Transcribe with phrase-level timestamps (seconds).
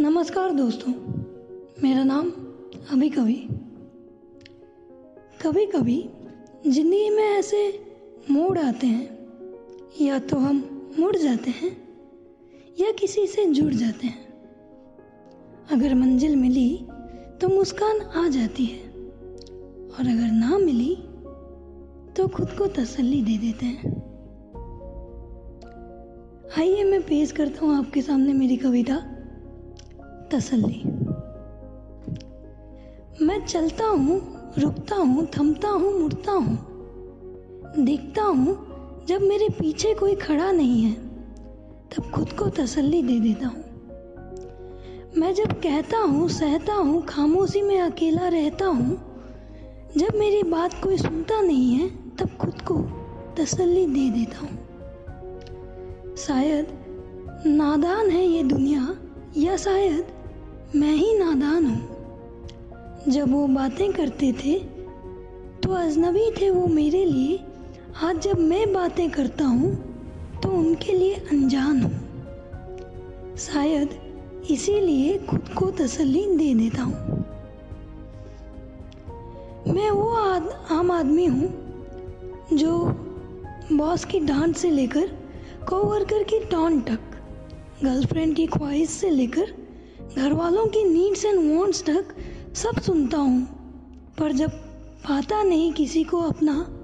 [0.00, 0.92] नमस्कार दोस्तों,
[1.82, 2.30] मेरा नाम
[2.92, 3.34] अभी कभी।
[5.42, 6.10] कभी कभी
[6.66, 7.86] ज़िंदगी में ऐसे
[8.30, 9.28] मोड़ आते हैं,
[10.00, 11.70] या तो हम मुड़ जाते हैं,
[12.80, 14.26] या किसी से जुड़ जाते हैं।
[15.70, 16.86] अगर मंजिल मिली
[17.40, 18.82] तो मुस्कान आ जाती है,
[19.88, 20.94] और अगर ना मिली
[22.16, 23.96] तो खुद को तसल्ली दे देते हैं।
[26.58, 29.10] आइए मैं पेश करता हूँ आपके सामने मेरी कविता।
[30.34, 30.82] तसल्ली।
[33.24, 34.20] मैं चलता हूँ,
[34.58, 36.58] रुकता हूँ, थमता हूँ, मुड़ता हूँ।
[37.78, 38.56] देखता हूँ,
[39.08, 40.94] जब मेरे पीछे कोई खड़ा नहीं है,
[41.88, 43.64] तब खुद को तसल्ली दे देता हूँ।
[45.16, 48.96] मैं जब कहता हूँ, सहता हूँ, खामोशी में अकेला रहता हूँ,
[49.96, 52.78] जब मेरी बात कोई सुनता नहीं है, तब खुद को
[53.38, 54.58] तसल्ली दे देता हूँ।
[56.16, 56.66] शायद
[57.46, 58.96] नादान है ये दुनिया,
[59.36, 60.06] या शायद
[60.74, 64.54] मैं ही नादान हूँ। जब वो बातें करते थे
[65.62, 67.38] तो अजनबी थे वो मेरे लिए।
[68.02, 69.70] आज जब मैं बातें करता हूँ
[70.42, 73.94] तो उनके लिए अनजान हूँ। शायद
[74.50, 77.24] इसीलिए खुद को तसल्ली दे देता हूँ।
[79.68, 81.48] मैं वो आद, आम आदमी हूँ
[82.52, 82.78] जो
[83.72, 85.06] बॉस की डांट से लेकर
[85.68, 87.12] कोवर्कर की टॉन तक
[87.84, 89.63] गर्लफ्रेंड की ख्वाहिश से लेकर
[90.16, 92.04] घर वालों की नीड्स एंड वॉन्ट्स तक
[92.54, 93.42] सब सुनता हूँ।
[94.18, 94.50] पर जब
[95.08, 96.80] पाता नहीं किसी को अपना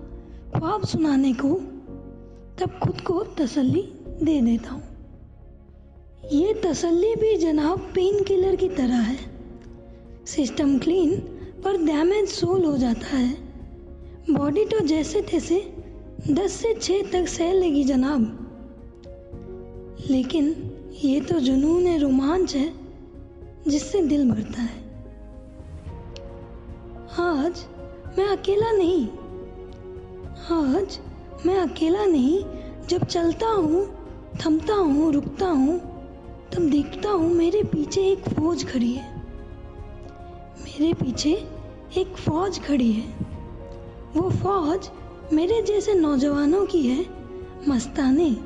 [0.58, 1.54] ख्वाब सुनाने को,
[2.58, 4.82] तब खुद को तसल्ली दे देता हूँ।
[6.32, 9.18] ये तसल्ली भी जनाब पेन किलर की तरह है।
[10.26, 11.16] सिस्टम क्लीन
[11.64, 13.34] पर डैमेज सोल हो जाता है।
[14.30, 15.74] बॉडी तो जैसे तैसे
[16.30, 18.46] दस से छः तक सह लेगी जनाब।
[20.10, 20.70] लेकिन
[21.04, 22.79] ये तो जुनून है, रोमांच है।
[23.68, 24.90] जिससे दिल भरता है।
[27.20, 27.66] आज
[28.18, 29.08] मैं अकेला नहीं।
[30.52, 30.98] आज
[31.46, 32.44] मैं अकेला नहीं।
[32.88, 33.86] जब चलता हूँ,
[34.46, 35.78] थमता हूँ, रुकता हूँ,
[36.52, 39.22] तब देखता हूँ मेरे पीछे एक फौज खड़ी है।
[40.64, 41.48] मेरे पीछे
[41.96, 43.14] एक फौज खड़ी है।
[44.16, 44.90] वो फौज
[45.32, 47.06] मेरे जैसे नौजवानों की है,
[47.68, 48.36] मस्ताने,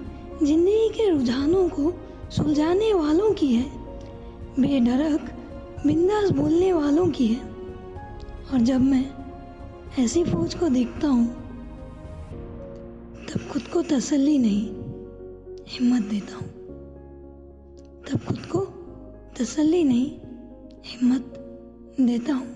[0.42, 1.94] ज़िंदगी के रुझानों को
[2.30, 3.83] सुलझाने वालों की है।
[4.60, 5.20] बेडरक
[5.86, 7.44] बिंदास बोलने वालों की है।
[8.52, 9.10] और जब मैं
[9.98, 11.26] ऐसी फौज को देखता हूँ,
[13.26, 14.70] तब खुद को तसल्ली नहीं,
[15.68, 16.46] हिम्मत देता हूँ।
[18.10, 18.60] तब खुद को
[19.38, 20.18] तसल्ली नहीं,
[20.84, 21.34] हिम्मत
[22.00, 22.54] देता हूँ।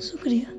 [0.00, 0.55] शुक्रिया।